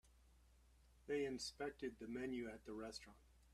[1.05, 3.19] They inspected the menu at the restaurant.